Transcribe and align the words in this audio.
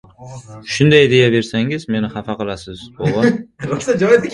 —Shunday 0.75 1.09
deya 1.11 1.29
bersangiz, 1.37 1.87
meni 1.97 2.13
xafa 2.17 2.39
qilasiz, 2.43 2.87
bova. 3.01 3.33